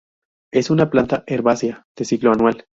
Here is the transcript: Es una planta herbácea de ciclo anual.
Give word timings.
Es 0.51 0.71
una 0.71 0.89
planta 0.89 1.23
herbácea 1.27 1.85
de 1.95 2.05
ciclo 2.05 2.31
anual. 2.31 2.65